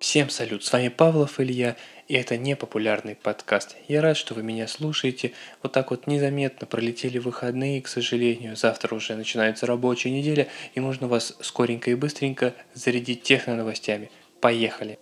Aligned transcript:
Всем 0.00 0.30
салют, 0.30 0.64
с 0.64 0.72
вами 0.72 0.88
Павлов 0.88 1.40
Илья, 1.40 1.76
и 2.08 2.14
это 2.14 2.38
не 2.38 2.56
популярный 2.56 3.14
подкаст. 3.14 3.76
Я 3.86 4.00
рад, 4.00 4.16
что 4.16 4.32
вы 4.32 4.42
меня 4.42 4.66
слушаете. 4.66 5.32
Вот 5.62 5.72
так 5.72 5.90
вот 5.90 6.06
незаметно 6.06 6.66
пролетели 6.66 7.18
выходные, 7.18 7.82
к 7.82 7.86
сожалению. 7.86 8.56
Завтра 8.56 8.94
уже 8.94 9.14
начинается 9.14 9.66
рабочая 9.66 10.10
неделя, 10.10 10.48
и 10.74 10.80
нужно 10.80 11.06
вас 11.06 11.36
скоренько 11.42 11.90
и 11.90 11.94
быстренько 11.94 12.54
зарядить 12.72 13.24
техно 13.24 13.56
новостями. 13.56 14.10
Поехали! 14.40 14.98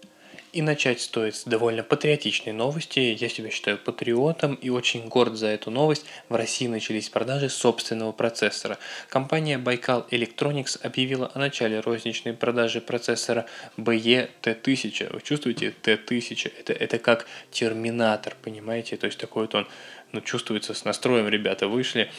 И 0.52 0.62
начать 0.62 1.02
стоит 1.02 1.36
с 1.36 1.44
довольно 1.44 1.82
патриотичной 1.82 2.52
новости. 2.52 3.00
Я 3.00 3.28
себя 3.28 3.50
считаю 3.50 3.76
патриотом 3.76 4.54
и 4.54 4.70
очень 4.70 5.06
горд 5.08 5.34
за 5.34 5.48
эту 5.48 5.70
новость. 5.70 6.06
В 6.30 6.34
России 6.34 6.66
начались 6.66 7.10
продажи 7.10 7.50
собственного 7.50 8.12
процессора. 8.12 8.78
Компания 9.10 9.58
Baikal 9.58 10.08
Electronics 10.08 10.80
объявила 10.82 11.30
о 11.34 11.38
начале 11.38 11.80
розничной 11.80 12.32
продажи 12.32 12.80
процессора 12.80 13.44
BE 13.76 14.30
T1000. 14.42 15.12
Вы 15.12 15.20
чувствуете? 15.20 15.74
T1000. 15.82 16.52
Это, 16.60 16.72
это 16.72 16.98
как 16.98 17.26
терминатор, 17.50 18.34
понимаете? 18.40 18.96
То 18.96 19.06
есть 19.06 19.18
такой 19.18 19.42
вот 19.42 19.54
он 19.54 19.68
ну, 20.12 20.22
чувствуется 20.22 20.72
с 20.72 20.84
настроем, 20.86 21.28
ребята 21.28 21.68
вышли 21.68 22.10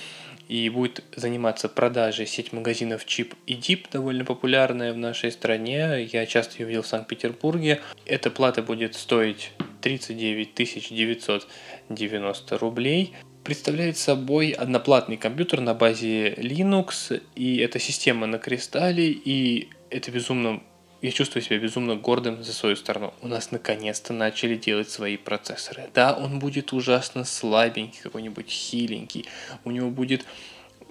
и 0.49 0.67
будет 0.69 1.03
заниматься 1.15 1.69
продажей 1.69 2.25
сеть 2.25 2.51
магазинов 2.51 3.05
Чип 3.05 3.35
и 3.45 3.53
Дип, 3.53 3.87
довольно 3.91 4.25
популярная 4.25 4.91
в 4.93 4.97
нашей 4.97 5.31
стране. 5.31 6.03
Я 6.11 6.25
часто 6.25 6.57
ее 6.57 6.67
видел 6.67 6.81
в 6.81 6.87
Санкт-Петербурге. 6.87 7.81
Эта 8.05 8.31
плата 8.31 8.63
будет 8.63 8.95
стоить 8.95 9.51
39 9.81 10.55
990 10.89 12.57
рублей. 12.57 13.13
Представляет 13.43 13.97
собой 13.97 14.49
одноплатный 14.49 15.17
компьютер 15.17 15.61
на 15.61 15.75
базе 15.75 16.33
Linux, 16.33 17.21
и 17.35 17.57
это 17.57 17.79
система 17.79 18.25
на 18.25 18.39
кристалле, 18.39 19.09
и 19.11 19.69
это 19.91 20.11
безумно 20.11 20.63
я 21.01 21.11
чувствую 21.11 21.43
себя 21.43 21.59
безумно 21.59 21.95
гордым 21.95 22.43
за 22.43 22.53
свою 22.53 22.75
сторону. 22.75 23.13
У 23.21 23.27
нас 23.27 23.51
наконец-то 23.51 24.13
начали 24.13 24.55
делать 24.55 24.89
свои 24.89 25.17
процессоры. 25.17 25.89
Да, 25.93 26.13
он 26.13 26.39
будет 26.39 26.73
ужасно 26.73 27.23
слабенький, 27.23 28.01
какой-нибудь 28.01 28.49
хиленький. 28.49 29.25
У 29.63 29.71
него 29.71 29.89
будет 29.89 30.25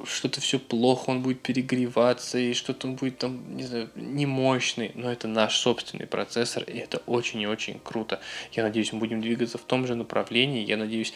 что-то 0.04 0.40
все 0.40 0.58
плохо, 0.58 1.10
он 1.10 1.22
будет 1.22 1.40
перегреваться, 1.40 2.38
и 2.38 2.54
что-то 2.54 2.86
он 2.86 2.94
будет 2.94 3.18
там, 3.18 3.56
не 3.56 3.64
знаю, 3.64 3.90
не 3.96 4.26
мощный, 4.26 4.92
но 4.94 5.10
это 5.10 5.26
наш 5.26 5.56
собственный 5.58 6.06
процессор, 6.06 6.62
и 6.62 6.78
это 6.78 6.98
очень 7.06 7.40
и 7.40 7.46
очень 7.46 7.80
круто. 7.82 8.20
Я 8.52 8.62
надеюсь, 8.62 8.92
мы 8.92 9.00
будем 9.00 9.20
двигаться 9.20 9.58
в 9.58 9.62
том 9.62 9.86
же 9.86 9.94
направлении, 9.94 10.64
я 10.64 10.76
надеюсь, 10.76 11.12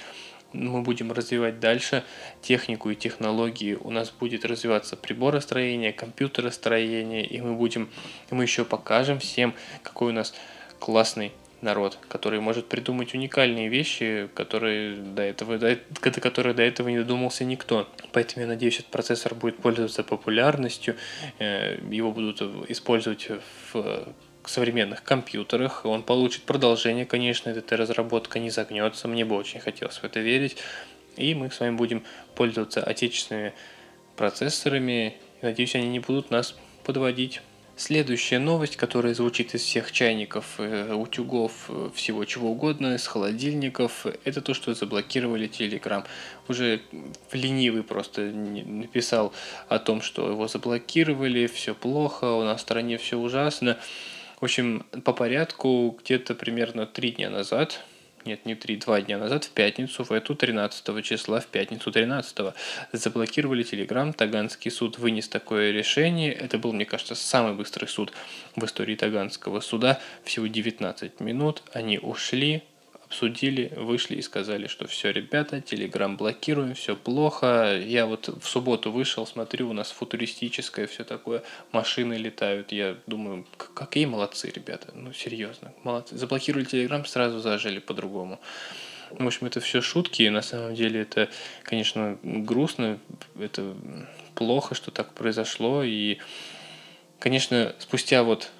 мы 0.53 0.83
будем 0.83 1.13
развивать 1.13 1.61
дальше 1.61 2.05
технику 2.41 2.91
и 2.91 2.97
технологии, 2.97 3.75
у 3.75 3.91
нас 3.91 4.11
будет 4.11 4.45
развиваться 4.45 4.97
приборостроение, 4.97 5.93
компьютеростроение, 5.93 7.25
и 7.25 7.41
мы 7.41 7.55
будем, 7.55 7.89
и 8.31 8.35
мы 8.35 8.45
еще 8.45 8.65
покажем 8.65 9.19
всем, 9.19 9.55
какой 9.83 10.13
у 10.13 10.15
нас 10.15 10.35
классный 10.79 11.33
народ, 11.63 11.99
который 12.09 12.41
может 12.41 12.67
придумать 12.67 13.15
уникальные 13.15 13.69
вещи, 13.69 14.29
которые 14.35 14.97
до 14.97 15.23
этого, 15.23 15.59
до, 15.59 15.79
до 15.91 16.21
которых 16.21 16.57
до 16.57 16.63
этого 16.63 16.89
не 16.89 16.99
додумался 16.99 17.45
никто. 17.45 17.89
Поэтому 18.13 18.43
я 18.43 18.49
надеюсь, 18.49 18.81
этот 18.81 18.91
процессор 18.91 19.35
будет 19.35 19.59
пользоваться 19.59 20.03
популярностью, 20.03 20.97
э, 21.39 21.79
его 21.91 22.11
будут 22.11 22.43
использовать 22.69 23.29
в 23.73 24.13
современных 24.49 25.03
компьютерах, 25.03 25.85
он 25.85 26.03
получит 26.03 26.43
продолжение, 26.43 27.07
конечно, 27.07 27.51
эта 27.51 27.77
разработка 27.77 28.39
не 28.39 28.51
загнется, 28.51 29.09
мне 29.09 29.25
бы 29.25 29.37
очень 29.37 29.61
хотелось 29.61 29.99
в 29.99 30.05
это 30.05 30.21
верить, 30.21 30.57
и 31.17 31.35
мы 31.35 31.51
с 31.51 31.61
вами 31.61 31.77
будем 31.77 32.05
пользоваться 32.35 32.83
отечественными 32.83 33.53
процессорами, 34.17 35.17
надеюсь, 35.43 35.75
они 35.75 35.89
не 35.89 36.01
будут 36.01 36.31
нас 36.31 36.57
подводить. 36.85 37.41
Следующая 37.75 38.39
новость, 38.39 38.77
которая 38.77 39.15
звучит 39.15 39.55
из 39.55 39.63
всех 39.63 39.93
чайников, 39.93 40.57
э, 40.59 40.93
утюгов, 40.93 41.53
э, 41.69 41.89
всего 41.95 42.25
чего 42.27 42.51
угодно, 42.51 42.95
из 42.95 43.07
холодильников, 43.07 44.07
это 44.25 44.43
то, 44.43 44.53
что 44.53 44.75
заблокировали 44.75 45.49
Telegram. 45.49 46.05
Уже 46.49 46.83
ленивый 47.33 47.83
просто 47.83 48.23
написал 48.23 49.33
о 49.69 49.79
том, 49.79 50.03
что 50.03 50.31
его 50.31 50.49
заблокировали, 50.49 51.47
все 51.47 51.75
плохо, 51.75 52.27
у 52.27 52.45
нас 52.45 52.61
в 52.61 52.63
стране 52.63 52.99
все 52.99 53.19
ужасно. 53.19 53.79
В 54.43 54.45
общем, 54.45 54.85
по 55.05 55.13
порядку, 55.13 55.97
где-то 56.03 56.35
примерно 56.35 56.85
три 56.85 57.13
дня 57.13 57.31
назад, 57.31 57.85
нет, 58.25 58.45
не 58.45 58.57
три, 58.57 58.75
два 58.75 59.01
дня 59.01 59.17
назад, 59.17 59.45
в 59.45 59.51
пятницу, 59.51 60.03
в 60.03 60.11
эту 60.11 60.35
13 60.35 61.05
числа, 61.05 61.39
в 61.39 61.47
пятницу 61.47 61.93
13 61.93 62.53
заблокировали 62.91 63.63
Телеграм. 63.63 64.13
Таганский 64.13 64.73
суд 64.73 64.99
вынес 64.99 65.29
такое 65.29 65.71
решение. 65.71 66.33
Это 66.33 66.59
был, 66.59 66.73
мне 66.73 66.85
кажется, 66.85 67.15
самый 67.15 67.55
быстрый 67.55 67.87
суд 67.87 68.13
в 68.57 68.65
истории 68.65 68.97
Таганского 68.97 69.61
суда. 69.61 70.01
Всего 70.25 70.49
19 70.49 71.21
минут. 71.21 71.63
Они 71.73 72.01
ушли, 72.01 72.65
обсудили, 73.13 73.71
вышли 73.77 74.17
и 74.17 74.23
сказали, 74.23 74.67
что 74.69 74.87
все, 74.87 75.11
ребята, 75.11 75.61
Телеграм 75.61 76.17
блокируем, 76.17 76.75
все 76.75 76.97
плохо. 76.97 77.79
Я 77.79 78.07
вот 78.07 78.29
в 78.29 78.49
субботу 78.49 78.91
вышел, 78.91 79.27
смотрю, 79.27 79.69
у 79.69 79.75
нас 79.75 79.91
футуристическое 79.91 80.87
все 80.87 81.05
такое, 81.05 81.43
машины 81.73 82.15
летают. 82.15 82.73
Я 82.73 82.97
думаю, 83.07 83.47
какие 83.75 84.07
молодцы, 84.07 84.51
ребята, 84.55 84.93
ну 84.95 85.13
серьезно, 85.13 85.75
молодцы. 85.85 86.17
Заблокировали 86.17 86.65
Телеграм, 86.65 87.05
сразу 87.05 87.41
зажили 87.41 87.81
по-другому. 87.81 88.41
В 89.11 89.27
общем, 89.27 89.47
это 89.47 89.61
все 89.61 89.83
шутки, 89.83 90.23
и 90.23 90.31
на 90.31 90.41
самом 90.41 90.75
деле 90.75 91.03
это, 91.03 91.29
конечно, 91.65 92.19
грустно, 92.23 92.99
это 93.39 93.77
плохо, 94.35 94.75
что 94.75 94.91
так 94.91 95.13
произошло, 95.13 95.83
и, 95.83 96.17
конечно, 97.19 97.75
спустя 97.79 98.23
вот 98.23 98.51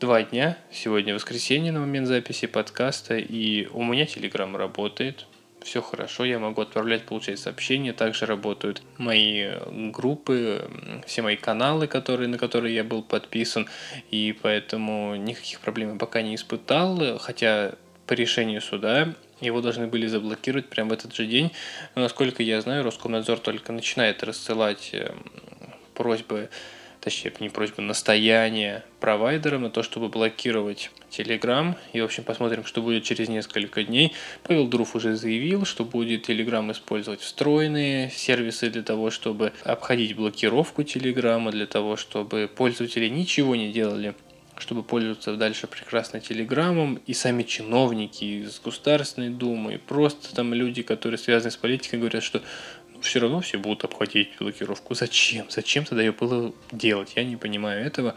два 0.00 0.22
дня. 0.22 0.56
Сегодня 0.72 1.14
воскресенье 1.14 1.72
на 1.72 1.80
момент 1.80 2.06
записи 2.06 2.46
подкаста, 2.46 3.18
и 3.18 3.66
у 3.66 3.84
меня 3.84 4.06
Телеграм 4.06 4.56
работает. 4.56 5.26
Все 5.62 5.82
хорошо, 5.82 6.24
я 6.24 6.38
могу 6.38 6.62
отправлять, 6.62 7.04
получать 7.04 7.38
сообщения. 7.38 7.92
Также 7.92 8.24
работают 8.24 8.82
мои 8.96 9.50
группы, 9.92 10.70
все 11.06 11.20
мои 11.20 11.36
каналы, 11.36 11.86
которые, 11.86 12.28
на 12.28 12.38
которые 12.38 12.74
я 12.74 12.82
был 12.82 13.02
подписан. 13.02 13.68
И 14.10 14.34
поэтому 14.40 15.16
никаких 15.16 15.60
проблем 15.60 15.92
я 15.92 15.98
пока 15.98 16.22
не 16.22 16.34
испытал. 16.34 17.18
Хотя 17.18 17.74
по 18.06 18.14
решению 18.14 18.62
суда 18.62 19.12
его 19.42 19.60
должны 19.60 19.86
были 19.86 20.06
заблокировать 20.06 20.70
прямо 20.70 20.90
в 20.90 20.92
этот 20.94 21.14
же 21.14 21.26
день. 21.26 21.52
Но, 21.94 22.00
насколько 22.00 22.42
я 22.42 22.62
знаю, 22.62 22.84
Роскомнадзор 22.84 23.38
только 23.40 23.72
начинает 23.72 24.22
рассылать 24.22 24.90
эм, 24.94 25.22
просьбы 25.92 26.48
точнее, 27.00 27.32
не 27.40 27.48
просьба, 27.48 27.82
настояние 27.82 28.84
провайдерам 29.00 29.62
на 29.62 29.70
то, 29.70 29.82
чтобы 29.82 30.08
блокировать 30.08 30.90
Telegram. 31.10 31.74
И, 31.92 32.00
в 32.00 32.04
общем, 32.04 32.24
посмотрим, 32.24 32.64
что 32.64 32.82
будет 32.82 33.04
через 33.04 33.28
несколько 33.28 33.82
дней. 33.82 34.12
Павел 34.42 34.68
Друф 34.68 34.94
уже 34.94 35.16
заявил, 35.16 35.64
что 35.64 35.84
будет 35.84 36.28
Telegram 36.28 36.70
использовать 36.72 37.20
встроенные 37.20 38.10
сервисы 38.10 38.70
для 38.70 38.82
того, 38.82 39.10
чтобы 39.10 39.52
обходить 39.64 40.14
блокировку 40.14 40.82
Telegram, 40.82 41.50
для 41.50 41.66
того, 41.66 41.96
чтобы 41.96 42.50
пользователи 42.54 43.08
ничего 43.08 43.56
не 43.56 43.72
делали 43.72 44.14
чтобы 44.60 44.82
пользоваться 44.82 45.34
дальше 45.36 45.66
прекрасно 45.66 46.20
телеграммом, 46.20 47.00
и 47.06 47.14
сами 47.14 47.42
чиновники 47.42 48.24
из 48.24 48.60
Государственной 48.60 49.30
Думы, 49.30 49.74
и 49.74 49.78
просто 49.78 50.34
там 50.34 50.54
люди, 50.54 50.82
которые 50.82 51.18
связаны 51.18 51.50
с 51.50 51.56
политикой, 51.56 51.98
говорят, 51.98 52.22
что 52.22 52.42
все 53.00 53.20
равно 53.20 53.40
все 53.40 53.58
будут 53.58 53.84
обходить 53.84 54.30
блокировку. 54.38 54.94
Зачем? 54.94 55.46
Зачем 55.50 55.84
тогда 55.84 56.02
ее 56.02 56.12
было 56.12 56.52
делать? 56.72 57.12
Я 57.16 57.24
не 57.24 57.36
понимаю 57.36 57.84
этого. 57.84 58.14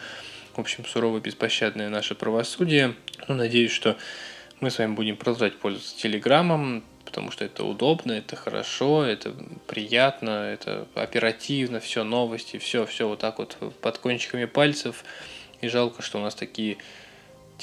В 0.56 0.60
общем, 0.60 0.86
суровое, 0.86 1.22
беспощадное 1.22 1.90
наше 1.90 2.16
правосудие. 2.16 2.96
Ну, 3.28 3.36
надеюсь, 3.36 3.72
что 3.72 3.98
мы 4.60 4.70
с 4.70 4.78
вами 4.78 4.94
будем 4.94 5.18
продолжать 5.18 5.58
пользоваться 5.58 5.98
Телеграмом, 5.98 6.84
потому 7.06 7.32
что 7.32 7.44
это 7.44 7.64
удобно, 7.64 8.12
это 8.12 8.36
хорошо, 8.36 9.04
это 9.04 9.36
приятно, 9.68 10.30
это 10.30 10.88
оперативно, 10.96 11.80
все 11.80 12.04
новости, 12.04 12.58
все, 12.58 12.86
все 12.86 13.08
вот 13.08 13.20
так 13.20 13.40
вот 13.40 13.58
под 13.82 13.98
кончиками 13.98 14.46
пальцев. 14.46 15.04
И 15.62 15.68
жалко, 15.68 16.02
что 16.02 16.20
у 16.20 16.22
нас 16.22 16.36
такие 16.36 16.78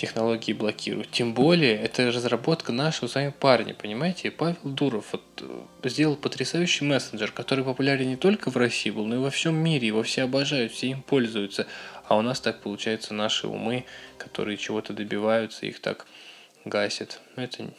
технологии 0.00 0.52
блокируют. 0.52 1.10
Тем 1.10 1.34
более, 1.34 1.74
это 1.76 2.10
разработка 2.10 2.72
нашего 2.72 3.08
с 3.08 3.14
вами 3.14 3.32
парня, 3.38 3.74
понимаете? 3.74 4.30
Павел 4.30 4.56
Дуров 4.64 5.06
вот, 5.12 5.22
э, 5.40 5.88
сделал 5.88 6.16
потрясающий 6.16 6.84
мессенджер, 6.84 7.30
который 7.32 7.64
популярен 7.64 8.08
не 8.08 8.16
только 8.16 8.50
в 8.50 8.56
России 8.56 8.90
был, 8.90 9.06
но 9.06 9.16
и 9.16 9.18
во 9.18 9.30
всем 9.30 9.54
мире. 9.56 9.86
Его 9.86 10.02
все 10.02 10.22
обожают, 10.22 10.72
все 10.72 10.88
им 10.88 11.02
пользуются. 11.02 11.66
А 12.08 12.16
у 12.16 12.22
нас 12.22 12.40
так 12.40 12.60
получается 12.60 13.14
наши 13.14 13.46
умы, 13.46 13.84
которые 14.18 14.56
чего-то 14.56 14.92
добиваются, 14.92 15.66
их 15.66 15.80
так 15.80 16.06
гасят. 16.64 17.20
Это 17.36 17.70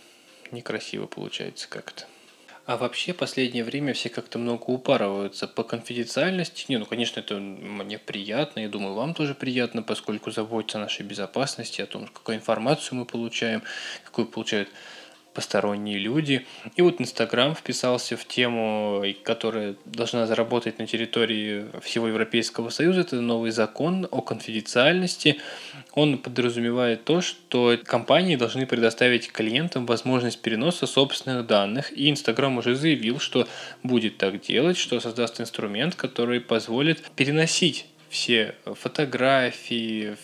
некрасиво 0.51 1.07
получается 1.07 1.67
как-то. 1.69 2.05
А 2.65 2.77
вообще, 2.77 3.13
последнее 3.13 3.63
время 3.63 3.93
все 3.93 4.09
как-то 4.09 4.37
много 4.37 4.65
упарываются 4.65 5.47
по 5.47 5.63
конфиденциальности. 5.63 6.65
Не, 6.69 6.77
ну, 6.77 6.85
конечно, 6.85 7.19
это 7.19 7.35
мне 7.35 7.97
приятно, 7.97 8.59
я 8.59 8.69
думаю, 8.69 8.93
вам 8.93 9.15
тоже 9.15 9.33
приятно, 9.33 9.81
поскольку 9.81 10.29
заботится 10.31 10.77
о 10.77 10.81
нашей 10.81 11.03
безопасности, 11.03 11.81
о 11.81 11.87
том, 11.87 12.07
какую 12.07 12.37
информацию 12.37 12.99
мы 12.99 13.05
получаем, 13.05 13.63
какую 14.05 14.27
получают 14.27 14.69
посторонние 15.33 15.97
люди. 15.97 16.45
И 16.75 16.81
вот 16.81 16.99
Инстаграм 16.99 17.55
вписался 17.55 18.17
в 18.17 18.25
тему, 18.25 19.03
которая 19.23 19.75
должна 19.85 20.27
заработать 20.27 20.79
на 20.79 20.87
территории 20.87 21.65
всего 21.81 22.07
Европейского 22.07 22.69
Союза. 22.69 23.01
Это 23.01 23.21
новый 23.21 23.51
закон 23.51 24.07
о 24.11 24.21
конфиденциальности. 24.21 25.37
Он 25.93 26.17
подразумевает 26.17 27.03
то, 27.05 27.21
что 27.21 27.77
компании 27.83 28.35
должны 28.35 28.65
предоставить 28.65 29.31
клиентам 29.31 29.85
возможность 29.85 30.41
переноса 30.41 30.85
собственных 30.85 31.47
данных. 31.47 31.95
И 31.97 32.09
Инстаграм 32.09 32.57
уже 32.57 32.75
заявил, 32.75 33.19
что 33.19 33.47
будет 33.83 34.17
так 34.17 34.41
делать, 34.41 34.77
что 34.77 34.99
создаст 34.99 35.39
инструмент, 35.39 35.95
который 35.95 36.41
позволит 36.41 37.01
переносить 37.15 37.85
все 38.09 38.55
фотографии, 38.65 40.17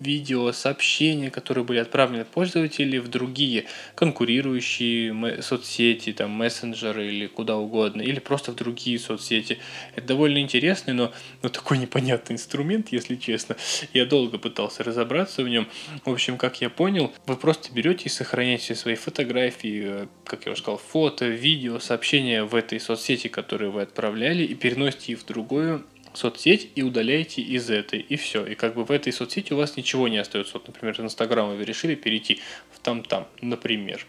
видео, 0.00 0.52
сообщения, 0.52 1.30
которые 1.30 1.64
были 1.64 1.78
отправлены 1.78 2.24
пользователю 2.24 3.02
в 3.02 3.08
другие 3.08 3.66
конкурирующие 3.94 5.42
соцсети, 5.42 6.12
там, 6.12 6.30
мессенджеры 6.30 7.08
или 7.08 7.26
куда 7.26 7.56
угодно, 7.56 8.02
или 8.02 8.18
просто 8.18 8.52
в 8.52 8.54
другие 8.54 8.98
соцсети. 8.98 9.58
Это 9.96 10.08
довольно 10.08 10.38
интересный, 10.38 10.94
но, 10.94 11.12
но 11.42 11.48
такой 11.48 11.78
непонятный 11.78 12.34
инструмент, 12.34 12.88
если 12.90 13.16
честно. 13.16 13.56
Я 13.92 14.06
долго 14.06 14.38
пытался 14.38 14.84
разобраться 14.84 15.42
в 15.42 15.48
нем. 15.48 15.68
В 16.04 16.10
общем, 16.10 16.38
как 16.38 16.60
я 16.60 16.70
понял, 16.70 17.12
вы 17.26 17.36
просто 17.36 17.72
берете 17.72 18.04
и 18.06 18.08
сохраняете 18.08 18.74
свои 18.74 18.94
фотографии, 18.94 19.82
э, 19.84 20.06
как 20.24 20.46
я 20.46 20.52
уже 20.52 20.62
сказал, 20.62 20.78
фото, 20.78 21.26
видео, 21.26 21.78
сообщения 21.78 22.44
в 22.44 22.54
этой 22.54 22.78
соцсети, 22.80 23.28
которые 23.28 23.70
вы 23.70 23.82
отправляли, 23.82 24.44
и 24.44 24.54
переносите 24.54 25.12
их 25.12 25.20
в 25.20 25.26
другую 25.26 25.84
соцсеть 26.18 26.70
и 26.74 26.82
удаляете 26.82 27.40
из 27.42 27.70
этой, 27.70 28.00
и 28.00 28.16
все. 28.16 28.44
И 28.44 28.54
как 28.54 28.74
бы 28.74 28.84
в 28.84 28.90
этой 28.90 29.12
соцсети 29.12 29.52
у 29.52 29.56
вас 29.56 29.76
ничего 29.76 30.08
не 30.08 30.18
остается. 30.18 30.54
Вот, 30.54 30.66
например, 30.66 30.94
в 30.96 31.00
Инстаграм 31.00 31.56
вы 31.56 31.64
решили 31.64 31.94
перейти 31.94 32.40
в 32.72 32.80
там-там, 32.80 33.28
например. 33.40 34.04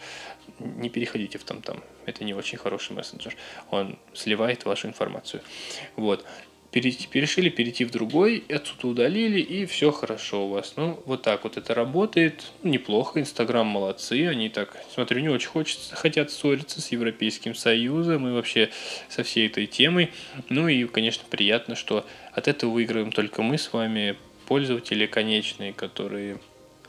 Не 0.58 0.90
переходите 0.90 1.38
в 1.38 1.44
там-там. 1.44 1.84
Это 2.08 2.24
не 2.24 2.34
очень 2.34 2.58
хороший 2.58 2.94
мессенджер. 2.94 3.36
Он 3.70 4.00
сливает 4.14 4.66
вашу 4.66 4.88
информацию. 4.88 5.44
Вот 5.96 6.26
перейти, 6.72 7.08
решили 7.20 7.50
перейти 7.50 7.86
в 7.86 7.92
другой, 7.92 8.44
отсюда 8.50 8.88
удалили, 8.88 9.40
и 9.40 9.66
все 9.66 9.92
хорошо 9.92 10.46
у 10.46 10.50
вас. 10.50 10.74
Ну, 10.76 11.02
вот 11.06 11.24
так 11.24 11.44
вот 11.44 11.58
это 11.58 11.74
работает. 11.74 12.52
Неплохо, 12.64 13.20
Инстаграм 13.20 13.66
молодцы, 13.66 14.28
они 14.28 14.50
так, 14.50 14.76
смотрю, 14.94 15.22
не 15.22 15.30
очень 15.30 15.50
хочется, 15.50 15.96
хотят 15.96 16.32
ссориться 16.32 16.82
с 16.82 16.92
Европейским 16.92 17.56
Союзом 17.56 18.28
и 18.28 18.32
вообще 18.32 18.70
со 19.10 19.24
всей 19.24 19.48
этой 19.48 19.66
темой. 19.66 20.12
Ну 20.50 20.68
и, 20.68 20.86
конечно, 20.86 21.24
приятно, 21.30 21.76
что 21.76 22.06
от 22.34 22.48
этого 22.48 22.72
выиграем 22.72 23.12
только 23.12 23.42
мы 23.42 23.58
с 23.58 23.74
вами, 23.74 24.16
пользователи 24.48 25.06
конечные, 25.06 25.74
которые 25.74 26.40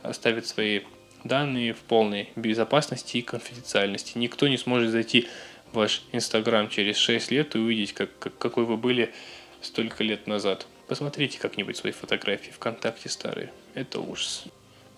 оставят 0.03 0.47
свои 0.47 0.81
данные 1.25 1.75
в 1.75 1.79
полной 1.79 2.31
безопасности 2.35 3.19
и 3.19 3.23
конфиденциальности. 3.23 4.17
Никто 4.17 4.49
не 4.49 4.57
сможет 4.57 4.91
зайти 4.91 5.29
в 5.71 5.77
ваш 5.77 6.03
Инстаграм 6.13 6.69
через 6.69 6.97
6 6.97 7.31
лет 7.31 7.55
и 7.55 7.59
увидеть, 7.59 7.93
как, 7.93 8.19
как, 8.19 8.37
какой 8.39 8.65
вы 8.65 8.77
были 8.77 9.13
столько 9.63 10.05
лет 10.05 10.27
назад. 10.27 10.67
Посмотрите 10.89 11.39
как-нибудь 11.39 11.77
свои 11.77 11.93
фотографии 11.93 12.51
ВКонтакте 12.51 13.09
старые. 13.09 13.53
Это 13.75 14.01
ужас. 14.01 14.45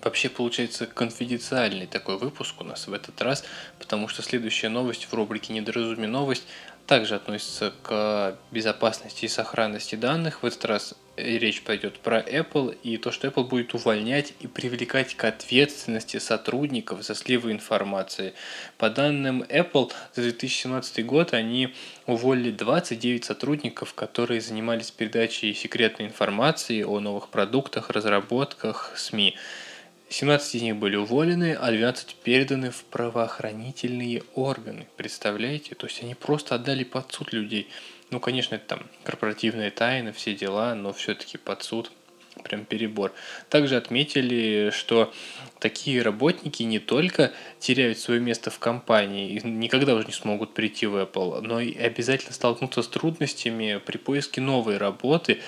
Вообще 0.02 0.28
получается 0.28 0.86
конфиденциальный 0.86 1.86
такой 1.86 2.18
выпуск 2.18 2.60
у 2.60 2.64
нас 2.64 2.88
в 2.88 2.92
этот 2.92 3.22
раз, 3.22 3.44
потому 3.78 4.08
что 4.08 4.22
следующая 4.22 4.68
новость 4.68 5.04
в 5.04 5.14
рубрике 5.14 5.52
«Недоразуме 5.52 6.08
новость» 6.08 6.44
также 6.86 7.14
относится 7.14 7.72
к 7.82 8.36
безопасности 8.50 9.24
и 9.24 9.28
сохранности 9.28 9.94
данных. 9.94 10.42
В 10.42 10.46
этот 10.46 10.64
раз 10.64 10.94
речь 11.16 11.62
пойдет 11.62 11.98
про 11.98 12.20
Apple 12.20 12.76
и 12.82 12.96
то, 12.96 13.10
что 13.10 13.28
Apple 13.28 13.44
будет 13.44 13.74
увольнять 13.74 14.34
и 14.40 14.46
привлекать 14.46 15.14
к 15.14 15.24
ответственности 15.24 16.18
сотрудников 16.18 17.02
за 17.02 17.14
сливы 17.14 17.52
информации. 17.52 18.34
По 18.78 18.90
данным 18.90 19.42
Apple, 19.42 19.92
за 20.14 20.22
2017 20.22 21.04
год 21.04 21.34
они 21.34 21.74
уволили 22.06 22.50
29 22.50 23.24
сотрудников, 23.24 23.94
которые 23.94 24.40
занимались 24.40 24.90
передачей 24.90 25.54
секретной 25.54 26.06
информации 26.06 26.82
о 26.82 27.00
новых 27.00 27.28
продуктах, 27.28 27.90
разработках, 27.90 28.92
СМИ. 28.96 29.36
17 30.12 30.56
из 30.56 30.62
них 30.62 30.76
были 30.76 30.96
уволены, 30.96 31.54
а 31.54 31.70
12 31.70 32.16
переданы 32.16 32.70
в 32.70 32.84
правоохранительные 32.84 34.22
органы. 34.34 34.86
Представляете? 34.96 35.74
То 35.74 35.86
есть 35.86 36.02
они 36.02 36.14
просто 36.14 36.54
отдали 36.54 36.84
под 36.84 37.10
суд 37.10 37.32
людей. 37.32 37.68
Ну, 38.10 38.20
конечно, 38.20 38.56
это 38.56 38.66
там 38.76 38.80
корпоративная 39.04 39.70
тайна, 39.70 40.12
все 40.12 40.34
дела, 40.34 40.74
но 40.74 40.92
все-таки 40.92 41.38
под 41.38 41.62
суд 41.62 41.90
прям 42.44 42.66
перебор. 42.66 43.12
Также 43.48 43.76
отметили, 43.76 44.70
что 44.70 45.12
такие 45.58 46.02
работники 46.02 46.62
не 46.62 46.78
только 46.78 47.32
теряют 47.58 47.98
свое 47.98 48.20
место 48.20 48.50
в 48.50 48.58
компании 48.58 49.30
и 49.30 49.46
никогда 49.46 49.94
уже 49.94 50.06
не 50.06 50.12
смогут 50.12 50.52
прийти 50.52 50.86
в 50.86 50.96
Apple, 50.96 51.40
но 51.40 51.58
и 51.58 51.74
обязательно 51.74 52.34
столкнутся 52.34 52.82
с 52.82 52.88
трудностями 52.88 53.80
при 53.84 53.96
поиске 53.96 54.42
новой 54.42 54.76
работы, 54.76 55.40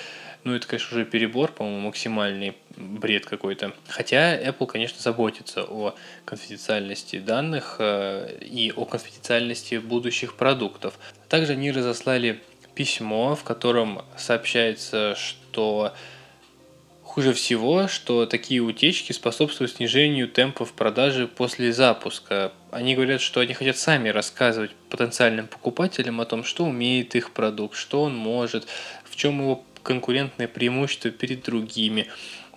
ну, 0.45 0.55
это, 0.55 0.67
конечно, 0.67 0.97
уже 0.97 1.07
перебор, 1.07 1.51
по-моему, 1.53 1.87
максимальный 1.87 2.55
бред 2.77 3.25
какой-то. 3.25 3.73
Хотя 3.89 4.39
Apple, 4.39 4.67
конечно, 4.67 5.01
заботится 5.01 5.65
о 5.65 5.95
конфиденциальности 6.27 7.19
данных 7.19 7.77
э, 7.79 8.39
и 8.43 8.71
о 8.77 8.85
конфиденциальности 8.85 9.77
будущих 9.77 10.37
продуктов. 10.37 10.99
Также 11.31 11.53
они 11.53 11.73
разослали 11.73 12.43
письмо, 12.75 13.35
в 13.35 13.43
котором 13.43 14.03
сообщается, 14.19 15.17
что 15.17 15.95
хуже 17.03 17.33
всего, 17.33 17.89
что 17.89 18.27
такие 18.27 18.61
утечки 18.61 19.13
способствуют 19.13 19.73
снижению 19.73 20.29
темпов 20.29 20.73
продажи 20.73 21.27
после 21.27 21.73
запуска. 21.73 22.53
Они 22.71 22.97
говорят, 22.97 23.21
что 23.21 23.41
они 23.41 23.55
хотят 23.55 23.79
сами 23.79 24.11
рассказывать 24.11 24.73
потенциальным 24.91 25.47
покупателям 25.47 26.21
о 26.21 26.27
том, 26.27 26.45
что 26.45 26.65
умеет 26.65 27.15
их 27.15 27.31
продукт, 27.31 27.77
что 27.77 28.03
он 28.03 28.17
может, 28.17 28.67
в 29.05 29.17
чем 29.17 29.41
его 29.41 29.65
конкурентное 29.85 30.49
преимущество 30.49 31.11
перед 31.13 31.45
другими. 31.45 32.09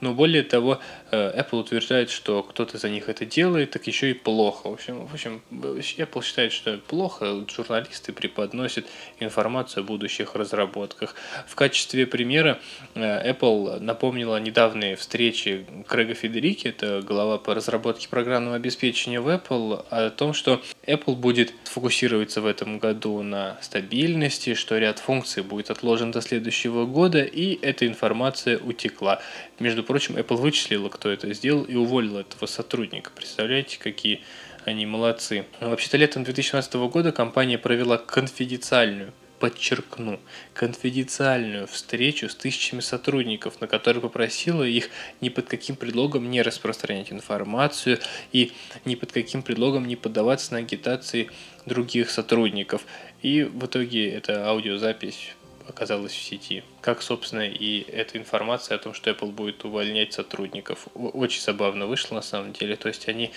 Но 0.02 0.14
более 0.14 0.44
того, 0.44 0.80
э, 1.12 1.42
Apple 1.42 1.60
утверждает, 1.60 2.10
что 2.10 2.44
кто-то 2.44 2.78
за 2.78 2.90
них 2.90 3.10
это 3.10 3.26
делает, 3.26 3.72
так 3.72 3.88
еще 3.88 4.12
и 4.12 4.14
плохо. 4.14 4.70
В 4.70 4.74
общем, 4.74 5.06
в 5.08 5.14
общем, 5.14 5.42
Apple 5.52 6.24
считает, 6.24 6.52
что 6.52 6.78
плохо, 6.78 7.46
журналисты 7.48 8.14
преподносят 8.14 8.86
информацию 9.20 9.84
о 9.84 9.88
будущих 9.88 10.36
разработках. 10.36 11.16
В 11.48 11.56
качестве 11.56 12.06
примера 12.06 12.60
э, 12.96 13.32
Apple 13.32 13.80
напомнила 13.80 14.38
недавние 14.38 14.96
встречи 14.96 15.66
Крэга 15.88 16.14
Федерики, 16.14 16.68
это 16.68 17.02
глава 17.02 17.38
по 17.38 17.54
разработке 17.54 18.08
программного 18.10 18.56
обеспечения 18.56 19.20
в 19.20 19.28
Apple, 19.28 19.86
о 19.90 20.10
том, 20.10 20.34
что 20.34 20.62
Apple 20.86 21.16
будет 21.16 21.54
фокусироваться 21.64 22.42
в 22.42 22.46
этом 22.46 22.80
году 22.80 23.22
на 23.24 23.58
стабильности, 23.62 24.54
что 24.54 24.78
ряд 24.78 25.00
функций 25.00 25.44
будет 25.44 25.72
отложен 25.72 26.12
до 26.12 26.22
следующего 26.22 26.86
года, 26.86 27.24
и 27.24 27.58
эта 27.62 27.88
информация 27.88 28.58
утекла. 28.58 29.22
Между 29.60 29.84
прочим, 29.88 30.18
Apple 30.18 30.36
вычислила, 30.36 30.90
кто 30.90 31.10
это 31.10 31.34
сделал, 31.34 31.64
и 31.64 31.76
уволила 31.76 32.20
этого 32.20 32.46
сотрудника. 32.46 33.12
Представляете, 33.16 33.80
какие 33.80 34.22
они 34.66 34.86
молодцы. 34.86 35.46
Вообще-то 35.62 35.98
летом 35.98 36.24
2017 36.24 36.74
года 36.76 37.12
компания 37.12 37.58
провела 37.58 37.98
конфиденциальную 37.98 39.14
подчеркну, 39.40 40.20
конфиденциальную 40.54 41.68
встречу 41.68 42.28
с 42.28 42.36
тысячами 42.36 42.82
сотрудников, 42.82 43.62
на 43.62 43.68
которой 43.68 44.00
попросила 44.00 44.64
их 44.64 44.90
ни 45.22 45.30
под 45.30 45.48
каким 45.48 45.76
предлогом 45.76 46.30
не 46.30 46.42
распространять 46.42 47.12
информацию 47.12 48.00
и 48.32 48.52
ни 48.86 48.96
под 48.96 49.12
каким 49.12 49.44
предлогом 49.44 49.88
не 49.88 49.96
поддаваться 49.96 50.54
на 50.54 50.60
агитации 50.60 51.30
других 51.66 52.10
сотрудников. 52.10 52.86
И 53.22 53.44
в 53.44 53.66
итоге 53.66 54.10
эта 54.10 54.50
аудиозапись 54.50 55.36
оказалась 55.68 56.14
в 56.14 56.22
сети. 56.22 56.64
Как, 56.82 57.02
собственно, 57.02 57.48
и 57.48 57.82
эта 57.92 58.18
информация 58.18 58.76
о 58.76 58.80
том, 58.80 58.94
что 58.94 59.10
Apple 59.10 59.32
будет 59.32 59.66
увольнять 59.66 60.14
сотрудников. 60.14 60.88
Очень 60.94 61.42
забавно 61.42 61.86
вышло 61.86 62.16
на 62.16 62.22
самом 62.22 62.54
деле. 62.54 62.76
То 62.76 62.88
есть 62.88 63.08
они 63.08 63.32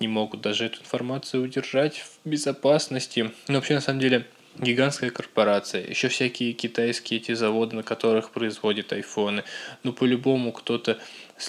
не 0.00 0.08
могут 0.08 0.40
даже 0.40 0.66
эту 0.66 0.80
информацию 0.80 1.42
удержать 1.42 1.98
в 1.98 2.28
безопасности. 2.28 3.30
Но 3.48 3.54
вообще, 3.54 3.74
на 3.74 3.80
самом 3.80 4.00
деле, 4.00 4.26
гигантская 4.58 5.10
корпорация, 5.10 5.86
еще 5.86 6.08
всякие 6.08 6.52
китайские 6.52 7.20
эти 7.20 7.32
заводы, 7.32 7.76
на 7.76 7.82
которых 7.82 8.30
производят 8.30 8.92
айфоны. 8.92 9.44
Ну, 9.82 9.92
по-любому 9.92 10.52
кто-то 10.52 10.98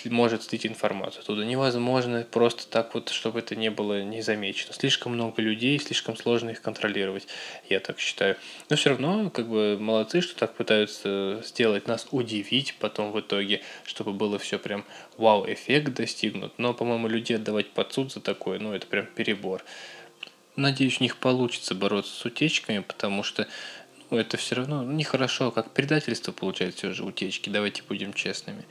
может 0.05 0.43
слить 0.43 0.65
информацию 0.65 1.23
туда. 1.23 1.43
Невозможно 1.43 2.25
просто 2.29 2.67
так 2.67 2.93
вот, 2.93 3.09
чтобы 3.09 3.39
это 3.39 3.55
не 3.55 3.69
было 3.69 4.03
незамечено. 4.03 4.73
Слишком 4.73 5.13
много 5.13 5.41
людей, 5.41 5.79
слишком 5.79 6.15
сложно 6.15 6.51
их 6.51 6.61
контролировать, 6.61 7.27
я 7.69 7.79
так 7.79 7.99
считаю. 7.99 8.35
Но 8.69 8.75
все 8.75 8.91
равно, 8.91 9.29
как 9.29 9.49
бы, 9.49 9.77
молодцы, 9.79 10.21
что 10.21 10.35
так 10.35 10.55
пытаются 10.55 11.41
сделать 11.43 11.87
нас 11.87 12.07
удивить 12.11 12.75
потом 12.79 13.11
в 13.11 13.19
итоге, 13.19 13.61
чтобы 13.85 14.13
было 14.13 14.37
все 14.39 14.59
прям 14.59 14.85
вау-эффект 15.17 15.93
достигнут. 15.93 16.53
Но, 16.57 16.73
по-моему, 16.73 17.07
людей 17.07 17.37
отдавать 17.37 17.69
под 17.71 17.91
суд 17.93 18.11
за 18.11 18.19
такое, 18.19 18.59
ну, 18.59 18.73
это 18.73 18.87
прям 18.87 19.05
перебор. 19.05 19.63
Надеюсь, 20.55 20.99
у 20.99 21.03
них 21.03 21.17
получится 21.17 21.73
бороться 21.73 22.13
с 22.13 22.25
утечками, 22.25 22.79
потому 22.79 23.23
что 23.23 23.47
ну, 24.09 24.17
это 24.17 24.37
все 24.37 24.55
равно 24.55 24.83
нехорошо, 24.83 25.51
как 25.51 25.71
предательство 25.71 26.31
получается 26.31 26.77
все 26.79 26.93
же 26.93 27.03
утечки, 27.03 27.49
давайте 27.49 27.83
будем 27.87 28.13
честными. 28.13 28.65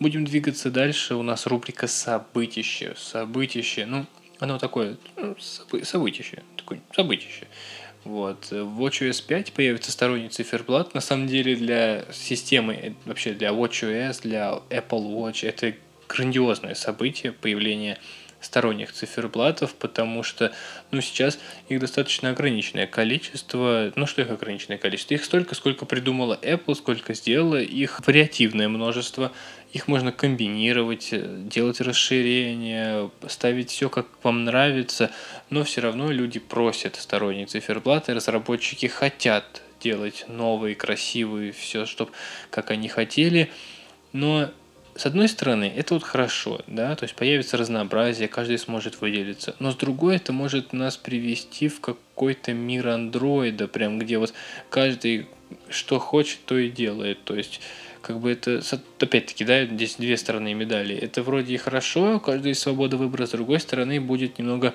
Будем 0.00 0.24
двигаться 0.24 0.70
дальше, 0.70 1.14
у 1.14 1.22
нас 1.22 1.46
рубрика 1.46 1.86
«Событище». 1.86 2.94
Событище, 2.96 3.84
ну, 3.84 4.06
Оно 4.38 4.58
такое 4.58 4.96
ну, 5.18 5.36
событище, 5.38 6.42
такое 6.56 6.80
событище. 6.96 7.46
Вот. 8.04 8.50
В 8.50 8.82
WatchOS 8.82 9.22
5 9.26 9.52
появится 9.52 9.92
сторонний 9.92 10.30
циферблат. 10.30 10.94
На 10.94 11.02
самом 11.02 11.26
деле 11.26 11.54
для 11.54 12.06
системы, 12.12 12.96
вообще 13.04 13.34
для 13.34 13.50
WatchOS, 13.50 14.22
для 14.22 14.62
Apple 14.70 15.12
Watch 15.12 15.46
это 15.46 15.74
грандиозное 16.08 16.74
событие 16.74 17.32
появление 17.32 17.98
сторонних 18.40 18.92
циферблатов, 18.92 19.74
потому 19.74 20.22
что, 20.22 20.52
ну, 20.90 21.00
сейчас 21.00 21.38
их 21.68 21.80
достаточно 21.80 22.30
ограниченное 22.30 22.86
количество. 22.86 23.92
Ну, 23.94 24.06
что 24.06 24.22
их 24.22 24.30
ограниченное 24.30 24.78
количество? 24.78 25.14
Их 25.14 25.24
столько, 25.24 25.54
сколько 25.54 25.84
придумала 25.84 26.38
Apple, 26.40 26.74
сколько 26.74 27.14
сделала. 27.14 27.60
Их 27.60 28.00
вариативное 28.06 28.68
множество. 28.68 29.32
Их 29.72 29.86
можно 29.86 30.10
комбинировать, 30.10 31.14
делать 31.48 31.80
расширения, 31.80 33.08
ставить 33.28 33.70
все, 33.70 33.88
как 33.88 34.06
вам 34.22 34.44
нравится. 34.44 35.10
Но 35.48 35.62
все 35.62 35.80
равно 35.80 36.10
люди 36.10 36.40
просят 36.40 36.96
сторонние 36.96 37.46
циферблаты. 37.46 38.12
Разработчики 38.12 38.86
хотят 38.86 39.62
делать 39.80 40.24
новые, 40.28 40.74
красивые, 40.74 41.52
все, 41.52 41.86
чтобы 41.86 42.10
как 42.50 42.70
они 42.70 42.88
хотели. 42.88 43.50
Но 44.12 44.50
с 45.00 45.06
одной 45.06 45.28
стороны, 45.28 45.72
это 45.74 45.94
вот 45.94 46.02
хорошо, 46.02 46.60
да, 46.66 46.94
то 46.94 47.04
есть 47.04 47.14
появится 47.14 47.56
разнообразие, 47.56 48.28
каждый 48.28 48.58
сможет 48.58 49.00
выделиться, 49.00 49.56
но 49.58 49.70
с 49.70 49.74
другой 49.74 50.16
это 50.16 50.34
может 50.34 50.74
нас 50.74 50.98
привести 50.98 51.68
в 51.68 51.80
какой-то 51.80 52.52
мир 52.52 52.88
андроида, 52.88 53.66
прям 53.66 53.98
где 53.98 54.18
вот 54.18 54.34
каждый 54.68 55.26
что 55.70 55.98
хочет, 55.98 56.40
то 56.44 56.58
и 56.58 56.68
делает, 56.68 57.24
то 57.24 57.34
есть 57.34 57.62
как 58.02 58.20
бы 58.20 58.30
это, 58.30 58.60
опять-таки, 58.98 59.42
да, 59.44 59.64
здесь 59.64 59.96
две 59.96 60.18
стороны 60.18 60.52
медали. 60.52 60.96
Это 60.96 61.22
вроде 61.22 61.54
и 61.54 61.58
хорошо, 61.58 62.20
каждый 62.20 62.54
свобода 62.54 62.96
выбора, 62.98 63.26
с 63.26 63.30
другой 63.30 63.60
стороны 63.60 64.00
будет 64.00 64.38
немного 64.38 64.74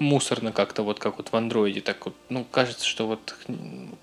мусорно 0.00 0.52
как-то, 0.52 0.82
вот 0.82 0.98
как 0.98 1.18
вот 1.18 1.28
в 1.32 1.36
андроиде, 1.36 1.80
так 1.80 2.04
вот, 2.06 2.14
ну, 2.28 2.44
кажется, 2.44 2.86
что 2.86 3.06
вот 3.06 3.34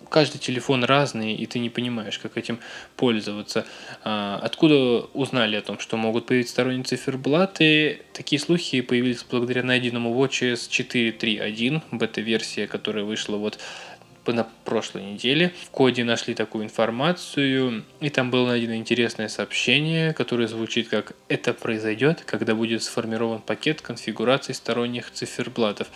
каждый 0.10 0.38
телефон 0.40 0.84
разный, 0.84 1.34
и 1.34 1.46
ты 1.46 1.60
не 1.60 1.70
понимаешь, 1.70 2.20
как 2.20 2.38
этим 2.38 2.60
пользоваться. 2.96 3.66
А, 4.04 4.40
откуда 4.42 5.06
узнали 5.14 5.56
о 5.56 5.62
том, 5.62 5.80
что 5.80 5.98
могут 5.98 6.26
появиться 6.26 6.54
сторонние 6.54 6.84
циферблаты? 6.84 8.02
Такие 8.14 8.40
слухи 8.40 8.82
появились 8.82 9.26
благодаря 9.30 9.64
найденному 9.64 10.14
WatchOS 10.14 10.70
4.3.1, 10.70 11.82
бета-версия, 11.92 12.68
которая 12.68 13.04
вышла 13.04 13.38
вот 13.38 13.60
на 14.34 14.48
прошлой 14.64 15.04
неделе. 15.04 15.54
В 15.66 15.70
коде 15.70 16.04
нашли 16.04 16.34
такую 16.34 16.66
информацию, 16.66 17.84
и 18.00 18.10
там 18.10 18.32
было 18.32 18.50
найдено 18.50 18.76
интересное 18.76 19.28
сообщение, 19.28 20.14
которое 20.14 20.48
звучит 20.48 20.88
как 20.90 21.14
«Это 21.28 21.54
произойдет, 21.54 22.24
когда 22.26 22.56
будет 22.56 22.84
сформирован 22.84 23.42
пакет 23.42 23.82
конфигурации 23.82 24.54
сторонних 24.54 25.12
циферблатов». 25.12 25.88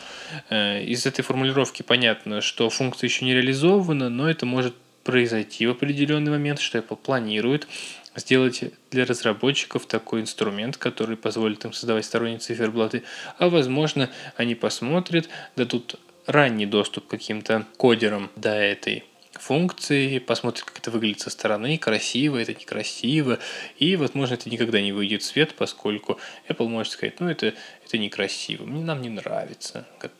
Э, 0.50 0.84
из 0.84 1.06
этой 1.06 1.22
формулировки 1.22 1.82
понятно, 1.82 2.42
что 2.42 2.70
функция 2.70 3.08
еще 3.08 3.26
не 3.26 3.34
реализована, 3.34 4.10
но 4.10 4.30
это 4.30 4.46
может 4.46 4.76
произойти 5.04 5.66
в 5.66 5.72
определенный 5.72 6.32
момент, 6.32 6.60
что 6.60 6.78
Apple 6.78 6.98
планирует 6.98 7.68
сделать 8.16 8.64
для 8.92 9.06
разработчиков 9.06 9.86
такой 9.86 10.22
инструмент, 10.22 10.78
который 10.78 11.18
позволит 11.18 11.66
им 11.66 11.74
создавать 11.74 12.06
сторонние 12.06 12.40
циферблаты, 12.40 13.04
а 13.38 13.50
возможно 13.50 14.10
они 14.36 14.56
посмотрят, 14.56 15.30
дадут 15.56 16.00
ранний 16.30 16.68
доступ 16.68 17.08
к 17.08 17.10
каким-то 17.10 17.66
кодерам 17.78 18.30
до 18.36 18.52
этой 18.52 19.04
функции, 19.34 20.20
посмотрит, 20.20 20.64
как 20.64 20.78
это 20.78 20.92
выглядит 20.92 21.22
со 21.22 21.30
стороны, 21.30 21.78
красиво 21.78 22.38
это 22.38 22.54
некрасиво, 22.54 23.40
и, 23.78 23.96
возможно, 23.96 24.36
это 24.36 24.50
никогда 24.50 24.82
не 24.82 24.92
выйдет 24.92 25.22
в 25.22 25.26
свет, 25.26 25.56
поскольку 25.56 26.20
Apple 26.48 26.68
может 26.68 26.94
сказать, 26.94 27.20
ну, 27.20 27.30
это, 27.30 27.54
это 27.86 27.98
некрасиво, 27.98 28.66
мне 28.66 28.84
нам 28.84 29.02
не 29.02 29.10
нравится, 29.10 29.88
как 29.98 30.12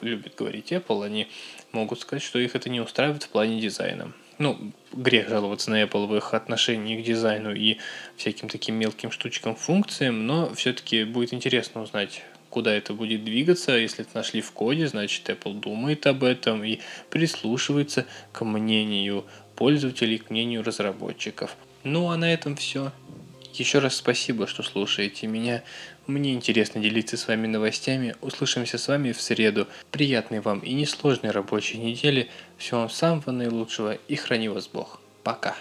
любит 0.00 0.34
говорить 0.36 0.72
Apple, 0.72 1.04
они 1.04 1.28
могут 1.72 2.00
сказать, 2.00 2.22
что 2.22 2.38
их 2.38 2.54
это 2.54 2.70
не 2.70 2.80
устраивает 2.80 3.24
в 3.24 3.28
плане 3.28 3.60
дизайна. 3.60 4.12
Ну, 4.38 4.72
грех 4.92 5.28
жаловаться 5.28 5.70
на 5.70 5.82
Apple 5.82 6.06
в 6.06 6.16
их 6.16 6.32
отношении 6.32 7.00
к 7.00 7.04
дизайну 7.04 7.52
и 7.52 7.78
всяким 8.16 8.48
таким 8.48 8.76
мелким 8.76 9.10
штучкам, 9.10 9.56
функциям, 9.56 10.26
но 10.26 10.54
все-таки 10.54 11.02
будет 11.02 11.34
интересно 11.34 11.82
узнать, 11.82 12.22
куда 12.58 12.74
это 12.74 12.92
будет 12.92 13.22
двигаться. 13.22 13.76
Если 13.76 14.04
это 14.04 14.16
нашли 14.16 14.40
в 14.40 14.50
коде, 14.50 14.88
значит 14.88 15.28
Apple 15.30 15.60
думает 15.60 16.08
об 16.08 16.24
этом 16.24 16.64
и 16.64 16.80
прислушивается 17.08 18.04
к 18.32 18.44
мнению 18.44 19.26
пользователей, 19.54 20.18
к 20.18 20.28
мнению 20.30 20.64
разработчиков. 20.64 21.56
Ну 21.84 22.10
а 22.10 22.16
на 22.16 22.34
этом 22.34 22.56
все. 22.56 22.90
Еще 23.54 23.78
раз 23.78 23.94
спасибо, 23.94 24.48
что 24.48 24.64
слушаете 24.64 25.28
меня. 25.28 25.62
Мне 26.08 26.32
интересно 26.32 26.80
делиться 26.80 27.16
с 27.16 27.28
вами 27.28 27.46
новостями. 27.46 28.16
Услышимся 28.22 28.76
с 28.76 28.88
вами 28.88 29.12
в 29.12 29.20
среду. 29.20 29.68
Приятной 29.92 30.40
вам 30.40 30.58
и 30.58 30.72
несложной 30.72 31.30
рабочей 31.30 31.78
недели. 31.78 32.28
Всего 32.56 32.80
вам 32.80 32.90
самого 32.90 33.30
наилучшего 33.30 33.98
и 34.08 34.16
храни 34.16 34.48
вас 34.48 34.66
Бог. 34.66 35.00
Пока. 35.22 35.54